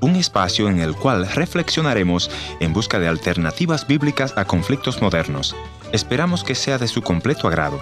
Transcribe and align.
Un 0.00 0.16
espacio 0.16 0.68
en 0.68 0.80
el 0.80 0.96
cual 0.96 1.28
reflexionaremos 1.28 2.28
en 2.58 2.72
busca 2.72 2.98
de 2.98 3.06
alternativas 3.06 3.86
bíblicas 3.86 4.34
a 4.36 4.46
conflictos 4.46 5.00
modernos. 5.00 5.54
Esperamos 5.92 6.42
que 6.42 6.56
sea 6.56 6.76
de 6.76 6.88
su 6.88 7.02
completo 7.02 7.46
agrado. 7.46 7.80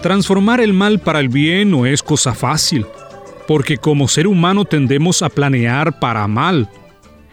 Transformar 0.00 0.62
el 0.62 0.72
mal 0.72 1.00
para 1.00 1.20
el 1.20 1.28
bien 1.28 1.70
no 1.70 1.84
es 1.84 2.02
cosa 2.02 2.34
fácil, 2.34 2.86
porque 3.46 3.76
como 3.76 4.08
ser 4.08 4.26
humano 4.26 4.64
tendemos 4.64 5.20
a 5.20 5.28
planear 5.28 5.98
para 5.98 6.26
mal, 6.26 6.70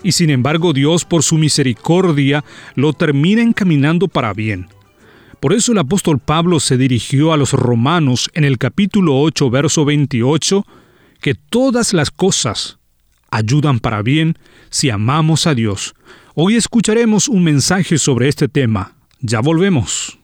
y 0.03 0.11
sin 0.11 0.29
embargo 0.29 0.73
Dios 0.73 1.05
por 1.05 1.23
su 1.23 1.37
misericordia 1.37 2.43
lo 2.75 2.91
termina 2.91 3.41
encaminando 3.41 4.09
para 4.09 4.33
bien. 4.33 4.67
Por 5.39 5.53
eso 5.53 5.71
el 5.71 5.77
apóstol 5.77 6.19
Pablo 6.19 6.59
se 6.59 6.75
dirigió 6.75 7.31
a 7.31 7.37
los 7.37 7.53
romanos 7.53 8.29
en 8.33 8.43
el 8.43 8.57
capítulo 8.57 9.21
8, 9.21 9.49
verso 9.49 9.85
28, 9.85 10.65
que 11.21 11.33
todas 11.33 11.93
las 11.93 12.11
cosas 12.11 12.77
ayudan 13.35 13.79
para 13.79 14.01
bien 14.01 14.37
si 14.69 14.89
amamos 14.89 15.45
a 15.45 15.53
Dios. 15.53 15.93
Hoy 16.35 16.55
escucharemos 16.55 17.27
un 17.27 17.43
mensaje 17.43 17.97
sobre 17.97 18.29
este 18.29 18.47
tema. 18.47 18.95
Ya 19.19 19.41
volvemos. 19.41 20.17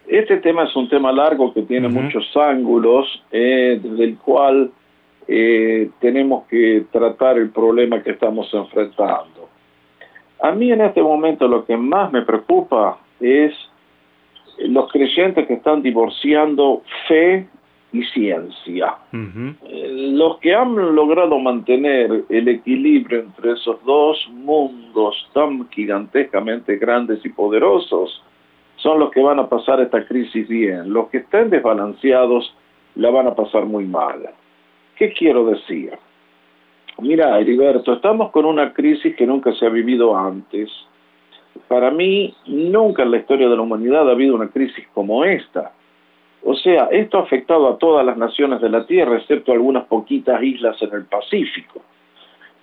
Este 0.07 0.37
tema 0.37 0.63
es 0.63 0.75
un 0.75 0.89
tema 0.89 1.11
largo 1.11 1.53
que 1.53 1.61
tiene 1.61 1.87
muchos 1.87 2.25
ángulos, 2.35 3.23
eh, 3.31 3.79
desde 3.81 4.03
el 4.05 4.17
cual 4.17 4.71
eh, 5.27 5.91
tenemos 5.99 6.47
que 6.47 6.85
tratar 6.91 7.37
el 7.37 7.51
problema 7.51 8.01
que 8.01 8.09
estamos 8.09 8.51
enfrentando. 8.51 9.38
A 10.41 10.51
mí 10.51 10.71
en 10.71 10.81
este 10.81 11.01
momento 11.01 11.47
lo 11.47 11.65
que 11.65 11.75
más 11.75 12.11
me 12.11 12.21
preocupa 12.21 12.97
es 13.19 13.53
los 14.59 14.91
creyentes 14.91 15.47
que 15.47 15.55
están 15.55 15.81
divorciando 15.81 16.81
fe 17.07 17.47
y 17.91 18.03
ciencia. 18.03 18.95
Eh, 19.11 20.11
los 20.13 20.37
que 20.39 20.53
han 20.53 20.75
logrado 20.95 21.39
mantener 21.39 22.23
el 22.29 22.47
equilibrio 22.47 23.21
entre 23.21 23.53
esos 23.53 23.83
dos 23.83 24.29
mundos 24.31 25.29
tan 25.33 25.67
gigantescamente 25.69 26.77
grandes 26.77 27.25
y 27.25 27.29
poderosos 27.29 28.23
son 28.77 28.99
los 28.99 29.11
que 29.11 29.21
van 29.21 29.39
a 29.39 29.49
pasar 29.49 29.81
esta 29.81 30.05
crisis 30.05 30.47
bien. 30.47 30.93
Los 30.93 31.09
que 31.09 31.17
estén 31.17 31.49
desbalanceados 31.49 32.55
la 32.95 33.09
van 33.09 33.27
a 33.27 33.35
pasar 33.35 33.65
muy 33.65 33.85
mal. 33.85 34.29
¿Qué 34.95 35.11
quiero 35.13 35.45
decir? 35.45 35.93
Mira, 37.09 37.39
Heriberto, 37.39 37.93
estamos 37.93 38.29
con 38.29 38.45
una 38.45 38.71
crisis 38.71 39.15
que 39.15 39.25
nunca 39.25 39.51
se 39.53 39.65
ha 39.65 39.69
vivido 39.69 40.15
antes. 40.15 40.69
Para 41.67 41.89
mí, 41.89 42.35
nunca 42.45 43.01
en 43.01 43.09
la 43.09 43.17
historia 43.17 43.49
de 43.49 43.55
la 43.55 43.63
humanidad 43.63 44.07
ha 44.07 44.11
habido 44.11 44.35
una 44.35 44.49
crisis 44.49 44.85
como 44.93 45.25
esta. 45.25 45.71
O 46.43 46.53
sea, 46.53 46.87
esto 46.91 47.17
ha 47.17 47.23
afectado 47.23 47.67
a 47.67 47.79
todas 47.79 48.05
las 48.05 48.15
naciones 48.15 48.61
de 48.61 48.69
la 48.69 48.85
Tierra, 48.85 49.17
excepto 49.17 49.51
algunas 49.51 49.85
poquitas 49.85 50.39
islas 50.43 50.79
en 50.83 50.93
el 50.93 51.05
Pacífico. 51.05 51.81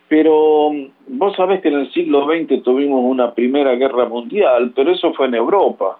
Pero 0.07 0.71
vos 1.09 1.34
sabés 1.34 1.61
que 1.61 1.67
en 1.67 1.81
el 1.81 1.93
siglo 1.93 2.25
XX 2.27 2.63
tuvimos 2.63 3.03
una 3.03 3.34
primera 3.34 3.75
guerra 3.75 4.05
mundial, 4.05 4.73
pero 4.77 4.93
eso 4.93 5.13
fue 5.15 5.27
en 5.27 5.34
Europa. 5.34 5.99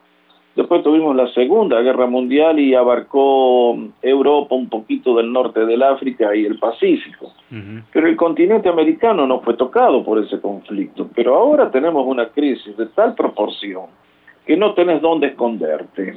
Después 0.57 0.83
tuvimos 0.83 1.15
la 1.15 1.29
Segunda 1.35 1.83
Guerra 1.83 2.07
Mundial 2.07 2.59
y 2.59 2.75
abarcó 2.75 3.77
Europa, 4.01 4.55
un 4.55 4.71
poquito 4.71 5.15
del 5.15 5.31
norte 5.31 5.67
del 5.67 5.83
África 5.83 6.35
y 6.35 6.47
el 6.47 6.59
Pacífico. 6.59 7.31
Pero 7.93 8.09
el 8.09 8.17
continente 8.17 8.71
americano 8.71 9.27
no 9.27 9.41
fue 9.41 9.53
tocado 9.53 10.03
por 10.03 10.19
ese 10.19 10.41
conflicto. 10.41 11.11
Pero 11.15 11.35
ahora 11.35 11.71
tenemos 11.71 12.07
una 12.07 12.29
crisis 12.31 12.75
de 12.75 12.87
tal 12.87 13.15
proporción 13.15 13.85
que 14.47 14.57
no 14.57 14.73
tenés 14.73 15.03
dónde 15.03 15.27
esconderte. 15.27 16.17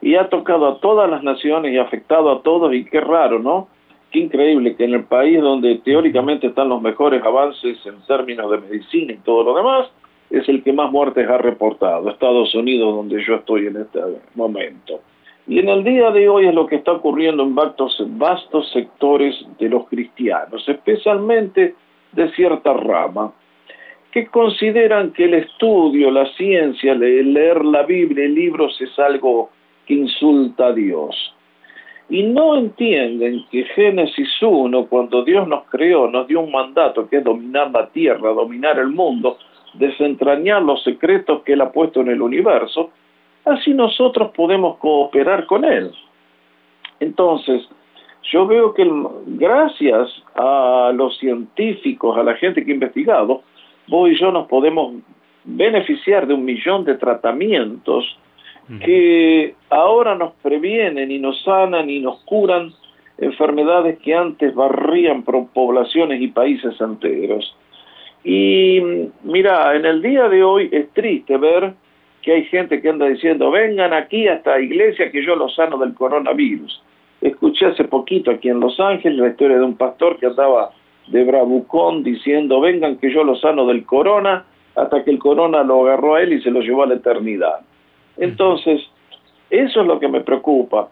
Y 0.00 0.14
ha 0.14 0.30
tocado 0.30 0.66
a 0.66 0.80
todas 0.80 1.10
las 1.10 1.22
naciones 1.22 1.72
y 1.72 1.76
ha 1.76 1.82
afectado 1.82 2.32
a 2.32 2.40
todos 2.40 2.72
y 2.72 2.86
qué 2.86 3.00
raro, 3.00 3.40
¿no? 3.40 3.68
Qué 4.10 4.20
increíble 4.20 4.74
que 4.74 4.84
en 4.84 4.94
el 4.94 5.04
país 5.04 5.38
donde 5.42 5.76
teóricamente 5.84 6.46
están 6.46 6.70
los 6.70 6.80
mejores 6.80 7.22
avances 7.22 7.76
en 7.84 8.00
términos 8.06 8.50
de 8.50 8.58
medicina 8.58 9.12
y 9.12 9.18
todo 9.18 9.42
lo 9.42 9.54
demás, 9.54 9.90
es 10.30 10.48
el 10.48 10.62
que 10.62 10.72
más 10.72 10.90
muertes 10.90 11.28
ha 11.28 11.38
reportado, 11.38 12.10
Estados 12.10 12.54
Unidos, 12.54 12.94
donde 12.94 13.24
yo 13.24 13.36
estoy 13.36 13.66
en 13.66 13.76
este 13.78 14.00
momento. 14.34 15.00
Y 15.46 15.58
en 15.58 15.68
el 15.70 15.82
día 15.82 16.10
de 16.10 16.28
hoy 16.28 16.46
es 16.46 16.54
lo 16.54 16.66
que 16.66 16.76
está 16.76 16.92
ocurriendo 16.92 17.42
en 17.42 17.54
vastos, 17.54 17.96
vastos 18.06 18.70
sectores 18.70 19.34
de 19.58 19.70
los 19.70 19.88
cristianos, 19.88 20.68
especialmente 20.68 21.74
de 22.12 22.30
cierta 22.32 22.74
rama, 22.74 23.32
que 24.12 24.26
consideran 24.26 25.12
que 25.12 25.24
el 25.24 25.34
estudio, 25.34 26.10
la 26.10 26.26
ciencia, 26.34 26.94
leer 26.94 27.64
la 27.64 27.82
Biblia 27.84 28.26
y 28.26 28.28
libros 28.28 28.78
es 28.80 28.98
algo 28.98 29.50
que 29.86 29.94
insulta 29.94 30.66
a 30.66 30.72
Dios. 30.72 31.34
Y 32.10 32.22
no 32.22 32.56
entienden 32.56 33.44
que 33.50 33.64
Génesis 33.64 34.30
1, 34.40 34.86
cuando 34.86 35.24
Dios 35.24 35.46
nos 35.46 35.64
creó, 35.66 36.10
nos 36.10 36.26
dio 36.26 36.40
un 36.40 36.50
mandato 36.50 37.08
que 37.08 37.18
es 37.18 37.24
dominar 37.24 37.70
la 37.70 37.88
tierra, 37.88 38.30
dominar 38.30 38.78
el 38.78 38.88
mundo, 38.88 39.36
desentrañar 39.74 40.62
los 40.62 40.82
secretos 40.84 41.42
que 41.42 41.52
Él 41.54 41.60
ha 41.60 41.72
puesto 41.72 42.00
en 42.00 42.08
el 42.08 42.22
universo, 42.22 42.90
así 43.44 43.74
nosotros 43.74 44.30
podemos 44.34 44.78
cooperar 44.78 45.46
con 45.46 45.64
Él. 45.64 45.92
Entonces, 47.00 47.68
yo 48.32 48.46
veo 48.46 48.74
que 48.74 48.86
gracias 49.26 50.10
a 50.34 50.92
los 50.94 51.16
científicos, 51.18 52.16
a 52.18 52.22
la 52.22 52.34
gente 52.34 52.64
que 52.64 52.72
ha 52.72 52.74
investigado, 52.74 53.42
vos 53.86 54.10
y 54.10 54.18
yo 54.18 54.30
nos 54.30 54.46
podemos 54.48 54.94
beneficiar 55.44 56.26
de 56.26 56.34
un 56.34 56.44
millón 56.44 56.84
de 56.84 56.96
tratamientos 56.96 58.18
que 58.84 59.54
ahora 59.70 60.14
nos 60.14 60.34
previenen 60.42 61.10
y 61.10 61.18
nos 61.18 61.42
sanan 61.42 61.88
y 61.88 62.00
nos 62.00 62.20
curan 62.24 62.70
enfermedades 63.16 63.98
que 64.00 64.14
antes 64.14 64.54
barrían 64.54 65.22
poblaciones 65.22 66.20
y 66.20 66.28
países 66.28 66.78
enteros. 66.78 67.56
Y 68.30 68.82
mira, 69.22 69.74
en 69.74 69.86
el 69.86 70.02
día 70.02 70.28
de 70.28 70.44
hoy 70.44 70.68
es 70.70 70.90
triste 70.90 71.38
ver 71.38 71.72
que 72.20 72.32
hay 72.34 72.44
gente 72.44 72.82
que 72.82 72.90
anda 72.90 73.06
diciendo, 73.06 73.50
vengan 73.50 73.94
aquí 73.94 74.28
a 74.28 74.34
esta 74.34 74.60
iglesia 74.60 75.10
que 75.10 75.24
yo 75.24 75.34
los 75.34 75.54
sano 75.54 75.78
del 75.78 75.94
coronavirus. 75.94 76.82
Escuché 77.22 77.64
hace 77.64 77.84
poquito 77.84 78.30
aquí 78.30 78.50
en 78.50 78.60
Los 78.60 78.78
Ángeles 78.80 79.18
la 79.18 79.28
historia 79.28 79.56
de 79.56 79.64
un 79.64 79.78
pastor 79.78 80.18
que 80.18 80.26
andaba 80.26 80.72
de 81.06 81.24
bravucón 81.24 82.02
diciendo, 82.02 82.60
vengan 82.60 82.98
que 82.98 83.10
yo 83.10 83.24
los 83.24 83.40
sano 83.40 83.64
del 83.64 83.86
corona, 83.86 84.44
hasta 84.76 85.04
que 85.04 85.10
el 85.10 85.18
corona 85.18 85.62
lo 85.62 85.86
agarró 85.86 86.16
a 86.16 86.22
él 86.22 86.34
y 86.34 86.42
se 86.42 86.50
lo 86.50 86.60
llevó 86.60 86.82
a 86.82 86.88
la 86.88 86.96
eternidad. 86.96 87.60
Entonces, 88.18 88.82
eso 89.48 89.80
es 89.80 89.86
lo 89.86 89.98
que 89.98 90.08
me 90.08 90.20
preocupa. 90.20 90.90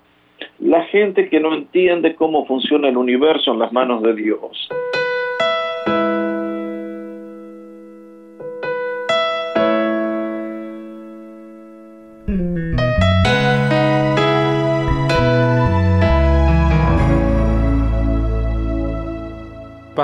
La 0.61 0.85
gente 0.85 1.29
que 1.29 1.39
no 1.39 1.53
entiende 1.53 2.15
cómo 2.15 2.47
funciona 2.47 2.89
el 2.89 2.97
universo 2.97 3.53
en 3.53 3.59
las 3.59 3.75
manos 3.75 4.03
de 4.03 4.15
Dios. 4.15 4.71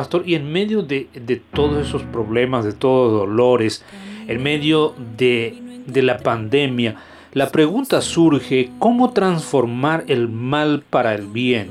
Pastor, 0.03 0.25
y 0.27 0.35
en 0.35 0.53
medio 0.53 0.83
de, 0.83 1.07
de 1.15 1.37
todos 1.37 1.87
esos 1.87 2.03
problemas, 2.03 2.65
de 2.65 2.73
todos 2.73 3.13
los 3.13 3.21
dolores, 3.21 3.85
en 4.27 4.43
medio 4.43 4.95
de, 5.17 5.55
de 5.87 6.03
la 6.03 6.19
pandemia, 6.19 6.97
la 7.35 7.53
pregunta 7.53 8.01
surge, 8.01 8.71
¿cómo 8.81 9.13
transformar 9.13 10.03
el 10.09 10.29
mal 10.29 10.83
para 10.91 11.15
el 11.15 11.29
bien? 11.29 11.71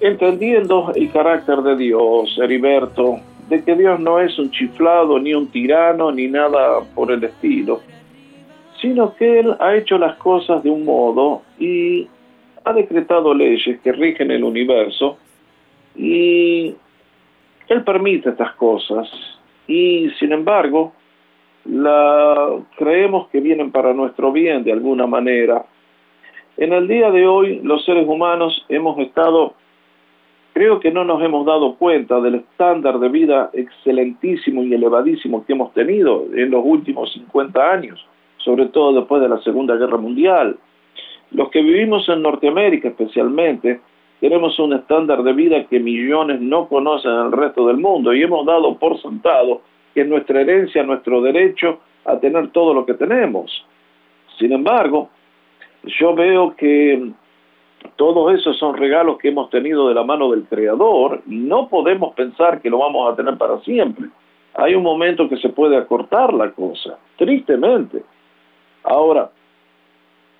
Entendiendo 0.00 0.90
el 0.94 1.12
carácter 1.12 1.58
de 1.58 1.76
Dios, 1.76 2.34
Heriberto, 2.42 3.18
de 3.50 3.62
que 3.62 3.76
Dios 3.76 4.00
no 4.00 4.18
es 4.18 4.38
un 4.38 4.50
chiflado, 4.50 5.18
ni 5.18 5.34
un 5.34 5.48
tirano, 5.48 6.10
ni 6.12 6.28
nada 6.28 6.80
por 6.94 7.12
el 7.12 7.22
estilo, 7.24 7.82
sino 8.80 9.14
que 9.16 9.40
Él 9.40 9.54
ha 9.60 9.76
hecho 9.76 9.98
las 9.98 10.16
cosas 10.16 10.62
de 10.62 10.70
un 10.70 10.86
modo 10.86 11.42
y 11.58 12.08
ha 12.64 12.72
decretado 12.72 13.34
leyes 13.34 13.78
que 13.82 13.92
rigen 13.92 14.30
el 14.30 14.44
universo 14.44 15.18
y 15.94 16.74
Él 17.68 17.82
permite 17.84 18.30
estas 18.30 18.54
cosas 18.54 19.08
y 19.66 20.10
sin 20.18 20.32
embargo 20.32 20.92
la, 21.64 22.50
creemos 22.76 23.28
que 23.28 23.40
vienen 23.40 23.72
para 23.72 23.94
nuestro 23.94 24.32
bien 24.32 24.64
de 24.64 24.72
alguna 24.72 25.06
manera. 25.06 25.64
En 26.56 26.72
el 26.72 26.86
día 26.86 27.10
de 27.10 27.26
hoy 27.26 27.60
los 27.62 27.84
seres 27.84 28.06
humanos 28.06 28.64
hemos 28.68 28.98
estado 28.98 29.54
creo 30.54 30.78
que 30.78 30.92
no 30.92 31.04
nos 31.04 31.20
hemos 31.22 31.44
dado 31.44 31.74
cuenta 31.74 32.20
del 32.20 32.36
estándar 32.36 33.00
de 33.00 33.08
vida 33.08 33.50
excelentísimo 33.52 34.62
y 34.62 34.72
elevadísimo 34.72 35.44
que 35.44 35.52
hemos 35.52 35.74
tenido 35.74 36.26
en 36.32 36.50
los 36.50 36.62
últimos 36.64 37.12
50 37.12 37.72
años, 37.72 38.06
sobre 38.38 38.66
todo 38.66 39.00
después 39.00 39.20
de 39.20 39.28
la 39.28 39.40
Segunda 39.40 39.74
Guerra 39.74 39.98
Mundial. 39.98 40.56
Los 41.32 41.50
que 41.50 41.60
vivimos 41.60 42.08
en 42.08 42.22
Norteamérica 42.22 42.88
especialmente, 42.88 43.80
tenemos 44.24 44.58
un 44.58 44.72
estándar 44.72 45.22
de 45.22 45.34
vida 45.34 45.66
que 45.66 45.78
millones 45.78 46.40
no 46.40 46.66
conocen 46.66 47.10
en 47.10 47.26
el 47.26 47.32
resto 47.32 47.66
del 47.66 47.76
mundo 47.76 48.14
y 48.14 48.22
hemos 48.22 48.46
dado 48.46 48.74
por 48.78 48.98
sentado 49.02 49.60
que 49.92 50.00
es 50.00 50.08
nuestra 50.08 50.40
herencia, 50.40 50.82
nuestro 50.82 51.20
derecho 51.20 51.80
a 52.06 52.18
tener 52.18 52.48
todo 52.48 52.72
lo 52.72 52.86
que 52.86 52.94
tenemos. 52.94 53.66
Sin 54.38 54.52
embargo, 54.52 55.10
yo 56.00 56.14
veo 56.14 56.56
que 56.56 57.10
todos 57.96 58.32
esos 58.32 58.56
son 58.56 58.78
regalos 58.78 59.18
que 59.18 59.28
hemos 59.28 59.50
tenido 59.50 59.90
de 59.90 59.94
la 59.94 60.04
mano 60.04 60.30
del 60.30 60.44
Creador 60.44 61.20
y 61.26 61.36
no 61.36 61.68
podemos 61.68 62.14
pensar 62.14 62.62
que 62.62 62.70
lo 62.70 62.78
vamos 62.78 63.12
a 63.12 63.16
tener 63.16 63.36
para 63.36 63.60
siempre. 63.60 64.06
Hay 64.54 64.74
un 64.74 64.84
momento 64.84 65.28
que 65.28 65.36
se 65.36 65.50
puede 65.50 65.76
acortar 65.76 66.32
la 66.32 66.50
cosa, 66.52 66.98
tristemente. 67.18 68.02
Ahora, 68.84 69.30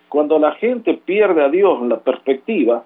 cuando 0.08 0.38
la 0.38 0.52
gente 0.52 0.94
pierde 0.94 1.44
a 1.44 1.50
Dios 1.50 1.82
en 1.82 1.90
la 1.90 1.98
perspectiva, 2.00 2.82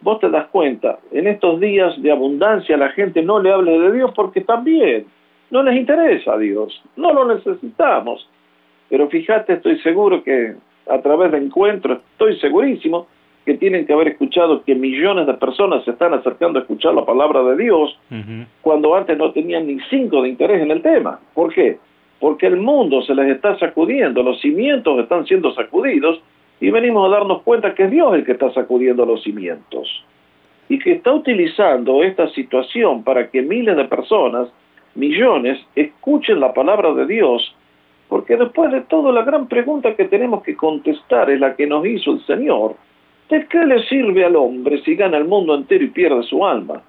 vos 0.00 0.20
te 0.20 0.30
das 0.30 0.46
cuenta, 0.48 0.98
en 1.12 1.26
estos 1.26 1.60
días 1.60 2.00
de 2.02 2.12
abundancia 2.12 2.76
la 2.76 2.90
gente 2.90 3.22
no 3.22 3.40
le 3.40 3.52
hable 3.52 3.78
de 3.78 3.92
Dios 3.92 4.12
porque 4.14 4.40
también 4.42 5.06
no 5.50 5.62
les 5.62 5.76
interesa 5.76 6.34
a 6.34 6.38
Dios, 6.38 6.82
no 6.96 7.12
lo 7.12 7.34
necesitamos. 7.34 8.28
Pero 8.88 9.08
fíjate, 9.08 9.54
estoy 9.54 9.78
seguro 9.80 10.22
que 10.22 10.54
a 10.88 11.00
través 11.00 11.32
de 11.32 11.38
encuentros, 11.38 11.98
estoy 12.12 12.38
segurísimo 12.38 13.06
que 13.44 13.54
tienen 13.54 13.86
que 13.86 13.92
haber 13.92 14.08
escuchado 14.08 14.62
que 14.64 14.74
millones 14.74 15.26
de 15.26 15.34
personas 15.34 15.84
se 15.84 15.92
están 15.92 16.12
acercando 16.14 16.58
a 16.58 16.62
escuchar 16.62 16.94
la 16.94 17.04
palabra 17.04 17.42
de 17.44 17.56
Dios 17.56 17.96
cuando 18.60 18.94
antes 18.94 19.16
no 19.16 19.30
tenían 19.30 19.68
ni 19.68 19.78
cinco 19.88 20.22
de 20.22 20.30
interés 20.30 20.62
en 20.62 20.72
el 20.72 20.82
tema. 20.82 21.20
¿Por 21.32 21.54
qué? 21.54 21.78
Porque 22.18 22.46
el 22.46 22.56
mundo 22.56 23.02
se 23.02 23.14
les 23.14 23.28
está 23.28 23.56
sacudiendo, 23.58 24.22
los 24.22 24.40
cimientos 24.40 24.98
están 24.98 25.26
siendo 25.26 25.52
sacudidos 25.54 26.20
y 26.60 26.70
venimos 26.70 27.06
a 27.06 27.16
darnos 27.16 27.42
cuenta 27.42 27.74
que 27.74 27.84
es 27.84 27.90
Dios 27.90 28.14
el 28.14 28.24
que 28.24 28.32
está 28.32 28.52
sacudiendo 28.52 29.04
los 29.04 29.22
cimientos 29.22 30.04
y 30.68 30.78
que 30.78 30.92
está 30.92 31.12
utilizando 31.12 32.02
esta 32.02 32.28
situación 32.30 33.04
para 33.04 33.30
que 33.30 33.42
miles 33.42 33.76
de 33.76 33.84
personas, 33.84 34.48
millones, 34.94 35.58
escuchen 35.74 36.40
la 36.40 36.52
palabra 36.52 36.92
de 36.94 37.06
Dios, 37.06 37.54
porque 38.08 38.36
después 38.36 38.72
de 38.72 38.80
todo 38.82 39.12
la 39.12 39.22
gran 39.22 39.46
pregunta 39.46 39.94
que 39.94 40.06
tenemos 40.06 40.42
que 40.42 40.56
contestar 40.56 41.30
es 41.30 41.38
la 41.38 41.54
que 41.54 41.66
nos 41.66 41.86
hizo 41.86 42.12
el 42.12 42.24
Señor 42.26 42.76
¿De 43.28 43.46
qué 43.46 43.64
le 43.64 43.82
sirve 43.84 44.24
al 44.24 44.36
hombre 44.36 44.80
si 44.82 44.94
gana 44.94 45.16
el 45.16 45.24
mundo 45.24 45.54
entero 45.54 45.84
y 45.84 45.88
pierde 45.88 46.22
su 46.22 46.46
alma? 46.46 46.82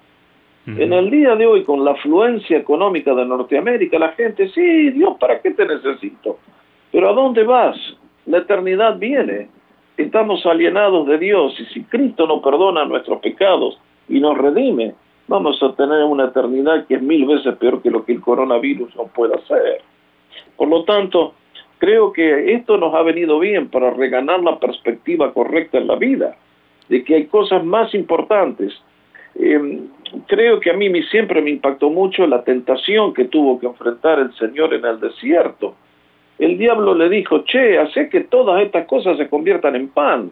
En 0.66 0.92
el 0.92 1.10
día 1.10 1.34
de 1.34 1.46
hoy, 1.46 1.64
con 1.64 1.82
la 1.82 1.92
afluencia 1.92 2.58
económica 2.58 3.14
de 3.14 3.24
Norteamérica, 3.24 3.98
la 3.98 4.12
gente, 4.12 4.50
sí, 4.50 4.90
Dios, 4.90 5.16
¿para 5.18 5.40
qué 5.40 5.52
te 5.52 5.64
necesito? 5.64 6.40
Pero 6.92 7.08
¿a 7.08 7.14
dónde 7.14 7.42
vas? 7.42 7.74
La 8.26 8.38
eternidad 8.38 8.98
viene. 8.98 9.48
Estamos 9.98 10.46
alienados 10.46 11.08
de 11.08 11.18
Dios 11.18 11.58
y 11.58 11.64
si 11.74 11.82
Cristo 11.82 12.28
no 12.28 12.40
perdona 12.40 12.84
nuestros 12.84 13.20
pecados 13.20 13.80
y 14.08 14.20
nos 14.20 14.38
redime, 14.38 14.94
vamos 15.26 15.60
a 15.60 15.72
tener 15.72 16.04
una 16.04 16.26
eternidad 16.26 16.86
que 16.86 16.94
es 16.94 17.02
mil 17.02 17.26
veces 17.26 17.56
peor 17.56 17.82
que 17.82 17.90
lo 17.90 18.04
que 18.04 18.12
el 18.12 18.20
coronavirus 18.20 18.94
nos 18.94 19.10
pueda 19.10 19.34
hacer. 19.34 19.82
Por 20.56 20.68
lo 20.68 20.84
tanto, 20.84 21.34
creo 21.78 22.12
que 22.12 22.54
esto 22.54 22.76
nos 22.78 22.94
ha 22.94 23.02
venido 23.02 23.40
bien 23.40 23.70
para 23.70 23.90
reganar 23.90 24.40
la 24.40 24.60
perspectiva 24.60 25.32
correcta 25.32 25.78
en 25.78 25.88
la 25.88 25.96
vida, 25.96 26.36
de 26.88 27.02
que 27.02 27.16
hay 27.16 27.26
cosas 27.26 27.64
más 27.64 27.92
importantes. 27.92 28.72
Em, 29.34 29.88
creo 30.28 30.60
que 30.60 30.70
a 30.70 30.74
mí 30.74 30.90
siempre 31.10 31.42
me 31.42 31.50
impactó 31.50 31.90
mucho 31.90 32.24
la 32.28 32.44
tentación 32.44 33.12
que 33.14 33.24
tuvo 33.24 33.58
que 33.58 33.66
enfrentar 33.66 34.20
el 34.20 34.32
Señor 34.34 34.72
en 34.74 34.84
el 34.84 35.00
desierto. 35.00 35.74
El 36.38 36.56
diablo 36.56 36.94
le 36.94 37.08
dijo, 37.08 37.44
che, 37.44 37.78
hace 37.78 38.08
que 38.08 38.20
todas 38.20 38.62
estas 38.62 38.86
cosas 38.86 39.16
se 39.16 39.28
conviertan 39.28 39.74
en 39.74 39.88
pan. 39.88 40.30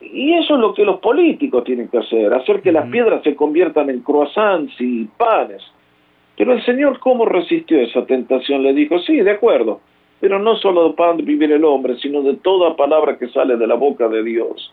Y 0.00 0.34
eso 0.34 0.54
es 0.54 0.60
lo 0.60 0.74
que 0.74 0.84
los 0.84 1.00
políticos 1.00 1.64
tienen 1.64 1.88
que 1.88 1.98
hacer, 1.98 2.32
hacer 2.32 2.60
que 2.62 2.70
las 2.70 2.88
piedras 2.90 3.22
se 3.24 3.34
conviertan 3.34 3.90
en 3.90 4.00
croissants 4.00 4.74
y 4.80 5.04
panes. 5.16 5.62
Pero 6.36 6.52
el 6.52 6.64
Señor, 6.64 6.98
¿cómo 7.00 7.24
resistió 7.24 7.80
esa 7.80 8.04
tentación? 8.04 8.62
Le 8.62 8.74
dijo, 8.74 8.98
sí, 9.00 9.16
de 9.16 9.30
acuerdo, 9.32 9.80
pero 10.20 10.38
no 10.38 10.56
solo 10.56 10.88
de 10.88 10.94
pan 10.94 11.16
vivir 11.16 11.50
el 11.50 11.64
hombre, 11.64 11.96
sino 11.96 12.22
de 12.22 12.36
toda 12.36 12.76
palabra 12.76 13.18
que 13.18 13.28
sale 13.28 13.56
de 13.56 13.66
la 13.66 13.74
boca 13.74 14.08
de 14.08 14.22
Dios. 14.22 14.72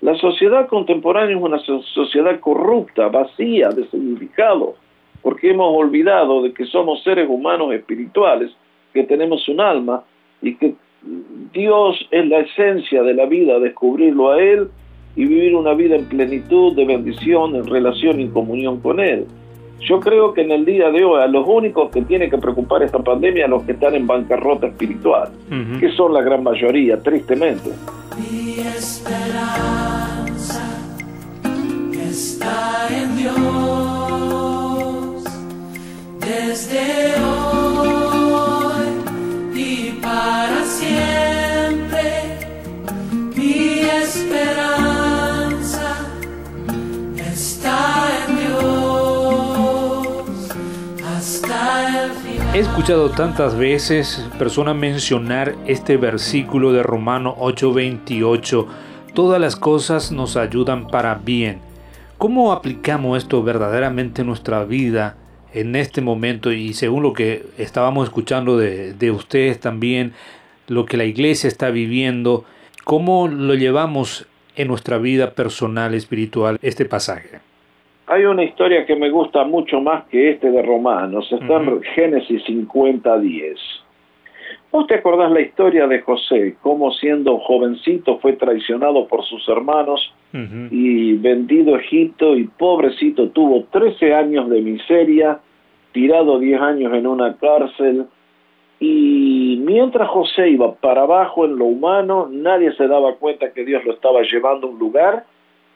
La 0.00 0.16
sociedad 0.16 0.66
contemporánea 0.66 1.36
es 1.36 1.42
una 1.42 1.60
sociedad 1.60 2.38
corrupta, 2.40 3.08
vacía 3.08 3.70
de 3.70 3.86
significado, 3.88 4.74
porque 5.22 5.50
hemos 5.50 5.74
olvidado 5.74 6.42
de 6.42 6.52
que 6.52 6.66
somos 6.66 7.02
seres 7.02 7.28
humanos 7.28 7.72
espirituales, 7.72 8.50
que 8.94 9.02
tenemos 9.04 9.46
un 9.48 9.60
alma 9.60 10.04
y 10.40 10.54
que 10.54 10.74
Dios 11.52 12.08
es 12.10 12.26
la 12.28 12.38
esencia 12.38 13.02
de 13.02 13.12
la 13.12 13.26
vida, 13.26 13.58
descubrirlo 13.58 14.30
a 14.30 14.40
Él 14.40 14.68
y 15.16 15.26
vivir 15.26 15.54
una 15.54 15.74
vida 15.74 15.96
en 15.96 16.06
plenitud 16.06 16.74
de 16.74 16.86
bendición, 16.86 17.56
en 17.56 17.66
relación 17.66 18.20
y 18.20 18.28
comunión 18.28 18.80
con 18.80 19.00
Él. 19.00 19.26
Yo 19.80 20.00
creo 20.00 20.32
que 20.32 20.40
en 20.42 20.52
el 20.52 20.64
día 20.64 20.90
de 20.90 21.04
hoy 21.04 21.20
a 21.20 21.26
los 21.26 21.46
únicos 21.46 21.90
que 21.90 22.00
tiene 22.02 22.30
que 22.30 22.38
preocupar 22.38 22.82
esta 22.82 23.00
pandemia 23.00 23.44
a 23.44 23.48
los 23.48 23.64
que 23.64 23.72
están 23.72 23.94
en 23.94 24.06
bancarrota 24.06 24.68
espiritual, 24.68 25.30
que 25.78 25.90
son 25.90 26.14
la 26.14 26.22
gran 26.22 26.42
mayoría, 26.42 26.98
tristemente. 27.02 27.70
Mi 28.16 28.60
esperanza 28.60 29.84
está 32.08 32.88
en 32.90 33.16
Dios 33.16 33.34
desde 36.20 37.14
hoy 37.20 37.63
He 52.54 52.60
escuchado 52.60 53.10
tantas 53.10 53.58
veces 53.58 54.24
personas 54.38 54.76
mencionar 54.76 55.56
este 55.66 55.96
versículo 55.96 56.72
de 56.72 56.84
Romano 56.84 57.34
8:28. 57.40 58.68
Todas 59.12 59.40
las 59.40 59.56
cosas 59.56 60.12
nos 60.12 60.36
ayudan 60.36 60.86
para 60.86 61.16
bien. 61.16 61.58
¿Cómo 62.16 62.52
aplicamos 62.52 63.18
esto 63.18 63.42
verdaderamente 63.42 64.20
en 64.20 64.28
nuestra 64.28 64.64
vida 64.64 65.16
en 65.52 65.74
este 65.74 66.00
momento 66.00 66.52
y 66.52 66.74
según 66.74 67.02
lo 67.02 67.12
que 67.12 67.44
estábamos 67.58 68.06
escuchando 68.06 68.56
de, 68.56 68.92
de 68.92 69.10
ustedes 69.10 69.58
también, 69.58 70.12
lo 70.68 70.86
que 70.86 70.96
la 70.96 71.06
iglesia 71.06 71.48
está 71.48 71.70
viviendo, 71.70 72.44
cómo 72.84 73.26
lo 73.26 73.54
llevamos 73.54 74.28
en 74.54 74.68
nuestra 74.68 74.98
vida 74.98 75.32
personal, 75.32 75.92
espiritual, 75.92 76.60
este 76.62 76.84
pasaje? 76.84 77.40
Hay 78.06 78.24
una 78.26 78.44
historia 78.44 78.84
que 78.84 78.96
me 78.96 79.10
gusta 79.10 79.44
mucho 79.44 79.80
más 79.80 80.04
que 80.08 80.30
este 80.30 80.50
de 80.50 80.62
Romanos, 80.62 81.26
está 81.32 81.56
en 81.56 81.82
Génesis 81.82 82.44
50:10. 82.44 83.56
¿Vos 84.70 84.86
te 84.86 84.96
acordás 84.96 85.30
la 85.30 85.40
historia 85.40 85.86
de 85.86 86.00
José, 86.00 86.56
cómo 86.60 86.90
siendo 86.92 87.38
jovencito 87.38 88.18
fue 88.18 88.32
traicionado 88.34 89.06
por 89.06 89.24
sus 89.24 89.48
hermanos 89.48 90.12
y 90.32 91.12
vendido 91.12 91.76
a 91.76 91.78
Egipto 91.78 92.36
y 92.36 92.44
pobrecito 92.44 93.28
tuvo 93.28 93.66
13 93.70 94.14
años 94.14 94.50
de 94.50 94.60
miseria, 94.60 95.38
tirado 95.92 96.40
10 96.40 96.60
años 96.60 96.92
en 96.92 97.06
una 97.06 97.36
cárcel 97.36 98.06
y 98.80 99.62
mientras 99.64 100.08
José 100.08 100.50
iba 100.50 100.74
para 100.74 101.02
abajo 101.02 101.44
en 101.44 101.56
lo 101.56 101.66
humano, 101.66 102.28
nadie 102.30 102.72
se 102.72 102.88
daba 102.88 103.14
cuenta 103.14 103.52
que 103.52 103.64
Dios 103.64 103.84
lo 103.84 103.92
estaba 103.92 104.22
llevando 104.22 104.66
a 104.66 104.70
un 104.70 104.78
lugar 104.78 105.24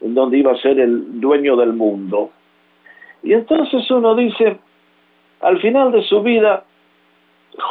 en 0.00 0.14
donde 0.14 0.38
iba 0.38 0.52
a 0.52 0.56
ser 0.56 0.78
el 0.78 1.20
dueño 1.20 1.56
del 1.56 1.72
mundo. 1.72 2.30
Y 3.22 3.32
entonces 3.32 3.90
uno 3.90 4.14
dice, 4.14 4.58
al 5.40 5.60
final 5.60 5.92
de 5.92 6.02
su 6.02 6.22
vida, 6.22 6.64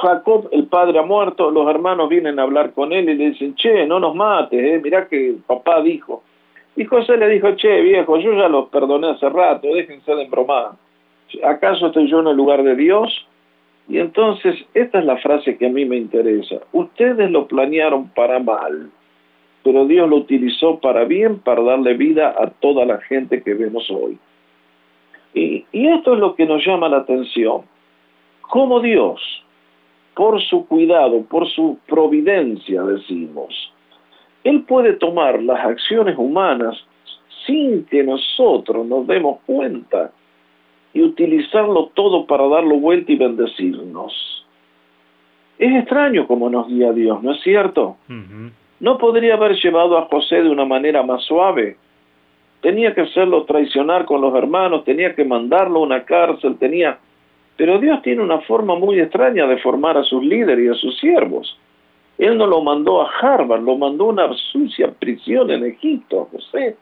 Jacob, 0.02 0.50
el 0.52 0.66
padre 0.66 1.00
ha 1.00 1.04
muerto, 1.04 1.50
los 1.50 1.70
hermanos 1.70 2.10
vienen 2.10 2.40
a 2.40 2.44
hablar 2.44 2.74
con 2.74 2.92
él 2.92 3.10
y 3.10 3.16
le 3.16 3.30
dicen, 3.30 3.56
che, 3.56 3.86
no 3.86 4.00
nos 4.00 4.16
mates, 4.16 4.60
eh, 4.60 4.82
mirá 4.84 5.08
que 5.08 5.36
papá 5.46 5.82
dijo. 5.82 6.24
Y 6.76 6.86
José 6.86 7.18
le 7.18 7.30
dijo, 7.30 7.56
che, 7.56 7.82
viejo, 7.82 8.18
yo 8.18 8.34
ya 8.34 8.50
los 8.50 8.70
perdoné 8.70 9.12
hace 9.12 9.30
rato, 9.30 9.68
déjense 9.68 10.14
de 10.14 10.24
embromar. 10.24 10.72
¿Acaso 11.44 11.88
estoy 11.88 12.10
yo 12.10 12.20
en 12.20 12.28
el 12.28 12.36
lugar 12.36 12.64
de 12.64 12.76
Dios? 12.76 13.28
Y 13.90 14.00
entonces, 14.00 14.56
esta 14.74 15.00
es 15.00 15.06
la 15.06 15.18
frase 15.18 15.58
que 15.58 15.68
a 15.68 15.70
mí 15.70 15.86
me 15.86 15.96
interesa. 15.96 16.58
Ustedes 16.74 17.32
lo 17.32 17.48
planearon 17.48 18.10
para 18.10 18.40
mal, 18.40 18.92
pero 19.68 19.86
Dios 19.86 20.08
lo 20.08 20.16
utilizó 20.16 20.80
para 20.80 21.04
bien, 21.04 21.40
para 21.40 21.62
darle 21.62 21.94
vida 21.96 22.34
a 22.40 22.50
toda 22.52 22.86
la 22.86 23.02
gente 23.02 23.44
que 23.44 23.54
vemos 23.54 23.86
hoy. 23.92 24.18
Y, 25.34 25.66
esto 25.74 26.14
es 26.14 26.20
lo 26.20 26.36
que 26.36 26.46
nos 26.46 26.66
llama 26.66 26.88
la 26.88 27.00
atención. 27.00 27.64
Cómo 28.44 28.80
Dios, 28.80 29.20
por 30.16 30.42
su 30.42 30.66
cuidado, 30.68 31.22
por 31.24 31.50
su 31.50 31.80
providencia, 31.86 32.82
decimos, 32.84 33.74
Él 34.46 34.62
puede 34.62 34.94
tomar 34.94 35.44
las 35.44 35.60
acciones 35.60 36.18
humanas 36.18 36.78
sin 37.46 37.84
que 37.88 38.06
nosotros 38.06 38.88
nos 38.88 39.06
demos 39.06 39.40
cuenta 39.46 40.14
y 40.94 41.02
utilizarlo 41.02 41.92
todo 41.94 42.26
para 42.26 42.48
darlo 42.48 42.78
vuelta 42.78 43.12
y 43.12 43.18
bendecirnos. 43.18 44.46
Es 45.60 45.76
extraño 45.76 46.26
como 46.26 46.50
nos 46.50 46.70
guía 46.70 46.94
Dios, 46.94 47.22
¿no 47.22 47.34
es 47.34 47.42
cierto? 47.42 47.98
No 48.80 48.98
podría 48.98 49.34
haber 49.34 49.56
llevado 49.56 49.98
a 49.98 50.06
José 50.06 50.44
de 50.44 50.50
una 50.50 50.66
manera 50.66 51.02
más 51.04 51.24
suave. 51.24 51.78
Tenía 52.62 52.94
que 52.94 53.02
hacerlo 53.02 53.44
traicionar 53.46 54.06
con 54.06 54.22
los 54.22 54.36
hermanos, 54.36 54.84
tenía 54.84 55.16
que 55.16 55.24
mandarlo 55.24 55.80
a 55.80 55.84
una 55.84 56.04
cárcel, 56.04 56.58
tenía... 56.58 57.00
Pero 57.56 57.80
Dios 57.80 58.02
tiene 58.04 58.22
una 58.22 58.40
forma 58.42 58.76
muy 58.76 59.00
extraña 59.00 59.48
de 59.48 59.58
formar 59.58 59.98
a 59.98 60.04
sus 60.04 60.24
líderes 60.24 60.66
y 60.66 60.70
a 60.70 60.74
sus 60.76 61.00
siervos. 61.00 61.58
Él 62.20 62.38
no 62.38 62.46
lo 62.46 62.62
mandó 62.62 63.02
a 63.02 63.10
Harvard, 63.20 63.62
lo 63.62 63.78
mandó 63.78 64.06
a 64.06 64.10
una 64.10 64.34
sucia 64.52 64.92
prisión 64.92 65.50
en 65.50 65.66
Egipto, 65.66 66.30
José, 66.32 66.76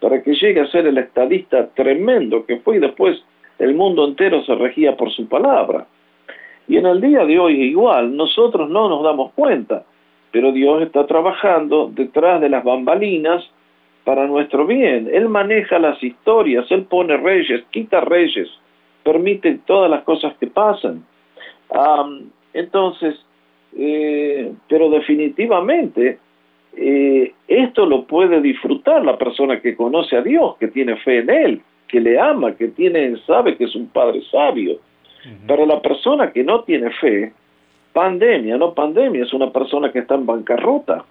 para 0.00 0.22
que 0.22 0.34
llegue 0.34 0.60
a 0.60 0.66
ser 0.66 0.86
el 0.86 0.96
estadista 0.96 1.68
tremendo 1.74 2.44
que 2.46 2.58
fue 2.58 2.76
y 2.76 2.80
después 2.80 3.22
el 3.58 3.74
mundo 3.74 4.06
entero 4.06 4.42
se 4.44 4.54
regía 4.54 4.96
por 4.96 5.10
su 5.10 5.28
palabra. 5.28 5.86
Y 6.68 6.78
en 6.78 6.86
el 6.86 7.00
día 7.00 7.24
de 7.24 7.38
hoy 7.38 7.60
igual, 7.62 8.16
nosotros 8.16 8.68
no 8.70 8.88
nos 8.88 9.02
damos 9.02 9.32
cuenta, 9.32 9.84
pero 10.34 10.50
Dios 10.50 10.82
está 10.82 11.06
trabajando 11.06 11.92
detrás 11.94 12.40
de 12.40 12.48
las 12.48 12.64
bambalinas 12.64 13.48
para 14.02 14.26
nuestro 14.26 14.66
bien. 14.66 15.08
Él 15.12 15.28
maneja 15.28 15.78
las 15.78 16.02
historias, 16.02 16.66
Él 16.72 16.86
pone 16.86 17.16
reyes, 17.16 17.62
quita 17.70 18.00
reyes, 18.00 18.48
permite 19.04 19.60
todas 19.64 19.88
las 19.88 20.02
cosas 20.02 20.34
que 20.40 20.48
pasan. 20.48 21.04
entonces, 22.52 23.14
eh, 23.78 24.52
pero 24.68 24.90
definitivamente 24.90 26.18
eh, 26.76 27.32
esto 27.46 27.86
lo 27.86 28.02
puede 28.02 28.40
disfrutar 28.40 29.04
la 29.04 29.16
persona 29.16 29.60
que 29.60 29.76
conoce 29.76 30.16
a 30.16 30.22
Dios, 30.22 30.56
que 30.58 30.66
tiene 30.66 30.96
fe 30.96 31.18
en 31.18 31.30
Él 31.30 31.62
que 31.86 32.00
le 32.00 32.18
ama, 32.18 32.56
que 32.56 32.66
tiene, 32.66 33.16
sabe 33.24 33.56
que 33.56 33.66
es 33.66 33.76
un 33.76 33.86
padre 33.86 34.20
sabio. 34.28 34.80
Pero 35.46 35.64
la 35.64 35.80
persona 35.80 36.32
que 36.32 36.42
no 36.42 36.64
tiene 36.64 36.90
fe, 36.90 37.32
pandemia, 37.94 38.58
no 38.58 38.74
pandemia, 38.74 39.22
es 39.22 39.32
una 39.32 39.50
persona 39.50 39.90
que 39.90 40.00
está 40.00 40.16
en 40.16 40.26
bancarrota. 40.26 41.04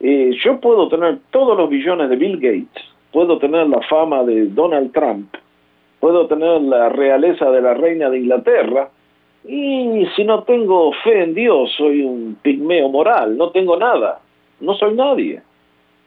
Yo 0.00 0.60
puedo 0.60 0.88
tener 0.88 1.18
todos 1.30 1.56
los 1.56 1.70
billones 1.70 2.10
de 2.10 2.16
Bill 2.16 2.36
Gates, 2.36 2.84
puedo 3.12 3.38
tener 3.38 3.66
la 3.68 3.80
fama 3.82 4.22
de 4.24 4.46
Donald 4.46 4.92
Trump, 4.92 5.34
puedo 6.00 6.26
tener 6.26 6.60
la 6.60 6.88
realeza 6.90 7.50
de 7.50 7.62
la 7.62 7.74
reina 7.74 8.10
de 8.10 8.18
Inglaterra, 8.18 8.90
y 9.44 10.04
si 10.14 10.24
no 10.24 10.42
tengo 10.42 10.92
fe 11.04 11.22
en 11.22 11.34
Dios, 11.34 11.72
soy 11.78 12.02
un 12.02 12.36
pigmeo 12.42 12.88
moral, 12.88 13.38
no 13.38 13.50
tengo 13.50 13.76
nada, 13.76 14.20
no 14.60 14.74
soy 14.74 14.94
nadie. 14.94 15.42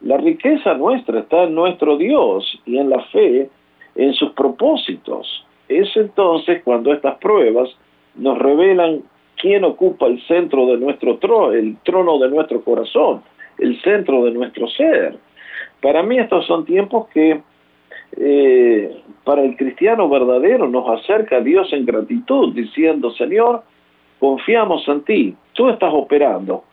La 0.02 0.18
riqueza 0.18 0.74
nuestra 0.74 1.20
está 1.20 1.44
en 1.44 1.56
nuestro 1.56 1.98
Dios 1.98 2.62
y 2.66 2.78
en 2.78 2.90
la 2.90 3.02
fe 3.06 3.50
en 3.96 4.14
sus 4.14 4.32
propósitos. 4.34 5.46
Es 5.68 5.96
entonces 5.96 6.62
cuando 6.64 6.94
estas 6.94 7.18
pruebas 7.18 7.70
nos 8.16 8.38
revelan 8.38 9.04
quién 9.42 9.64
ocupa 9.64 10.06
el 10.06 10.22
centro 10.28 10.68
de 10.68 10.78
nuestro 10.78 11.18
trono, 11.18 11.52
el 11.52 11.78
trono 11.84 12.20
de 12.20 12.30
nuestro 12.30 12.62
corazón, 12.62 13.24
el 13.58 13.82
centro 13.82 14.24
de 14.24 14.32
nuestro 14.32 14.68
ser. 14.68 15.18
Para 15.82 16.04
mí 16.04 16.20
estos 16.20 16.46
son 16.46 16.64
tiempos 16.64 17.08
que 17.10 17.42
eh, 18.18 19.02
para 19.24 19.42
el 19.42 19.58
cristiano 19.58 20.08
verdadero 20.08 20.68
nos 20.68 20.88
acerca 21.00 21.38
a 21.38 21.42
Dios 21.42 21.74
en 21.74 21.86
gratitud, 21.86 22.54
diciendo, 22.54 23.12
Señor, 23.12 23.64
confiamos 24.20 24.88
en 24.88 25.02
ti, 25.02 25.36
tú 25.54 25.70
estás 25.70 25.92
operando. 25.94 26.64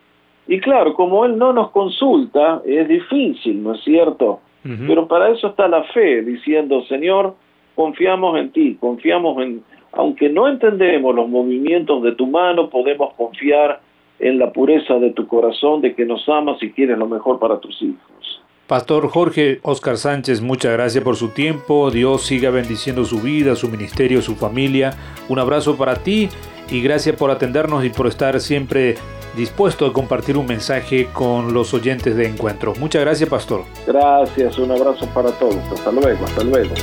Y 0.47 0.59
claro, 0.59 0.93
como 0.93 1.25
Él 1.25 1.37
no 1.37 1.53
nos 1.53 1.71
consulta, 1.71 2.61
es 2.65 2.87
difícil, 2.87 3.63
¿no 3.63 3.73
es 3.73 3.83
cierto? 3.83 4.41
Pero 4.61 5.07
para 5.07 5.29
eso 5.29 5.47
está 5.47 5.67
la 5.67 5.83
fe, 5.83 6.21
diciendo, 6.21 6.83
Señor, 6.83 7.33
confiamos 7.75 8.37
en 8.37 8.51
ti, 8.51 8.77
confiamos 8.79 9.41
en, 9.41 9.63
aunque 9.91 10.29
no 10.29 10.47
entendemos 10.47 11.15
los 11.15 11.27
movimientos 11.27 12.03
de 12.03 12.13
tu 12.13 12.27
mano, 12.27 12.69
podemos 12.69 13.13
confiar 13.15 13.81
en 14.19 14.37
la 14.37 14.51
pureza 14.51 14.95
de 14.95 15.11
tu 15.11 15.27
corazón, 15.27 15.81
de 15.81 15.95
que 15.95 16.05
nos 16.05 16.27
amas 16.27 16.61
y 16.61 16.71
quieres 16.71 16.97
lo 16.97 17.07
mejor 17.07 17.39
para 17.39 17.59
tus 17.59 17.81
hijos. 17.81 18.41
Pastor 18.67 19.07
Jorge 19.07 19.59
Oscar 19.63 19.97
Sánchez, 19.97 20.41
muchas 20.41 20.73
gracias 20.73 21.03
por 21.03 21.15
su 21.15 21.29
tiempo. 21.29 21.89
Dios 21.89 22.21
siga 22.21 22.51
bendiciendo 22.51 23.03
su 23.03 23.19
vida, 23.19 23.55
su 23.55 23.67
ministerio, 23.67 24.21
su 24.21 24.35
familia. 24.35 24.91
Un 25.27 25.39
abrazo 25.39 25.75
para 25.75 25.95
ti 25.95 26.29
y 26.69 26.81
gracias 26.83 27.15
por 27.15 27.31
atendernos 27.31 27.83
y 27.83 27.89
por 27.89 28.05
estar 28.05 28.39
siempre 28.39 28.95
dispuesto 29.35 29.87
a 29.87 29.93
compartir 29.93 30.37
un 30.37 30.45
mensaje 30.45 31.07
con 31.11 31.51
los 31.51 31.73
oyentes 31.73 32.15
de 32.15 32.27
encuentro. 32.27 32.73
Muchas 32.79 33.01
gracias, 33.01 33.27
pastor. 33.27 33.63
Gracias, 33.87 34.59
un 34.59 34.69
abrazo 34.69 35.07
para 35.15 35.31
todos. 35.31 35.57
Hasta 35.73 35.91
luego, 35.91 36.25
hasta 36.25 36.43
luego. 36.43 36.75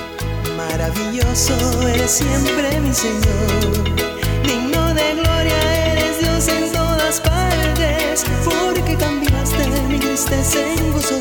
Maravilloso 0.56 1.54
eres 1.86 2.12
siempre, 2.12 2.80
mi 2.80 2.94
Señor. 2.94 3.84
Digno 4.42 4.94
de 4.94 5.14
gloria 5.16 5.92
eres 5.92 6.18
Dios 6.20 6.48
en 6.48 6.72
todas 6.72 7.20
partes. 7.20 8.24
Porque 8.42 8.96
cambiaste 8.96 9.68
mi 9.86 9.98
tristeza 9.98 10.58
en 10.60 10.92
gozo, 10.92 11.20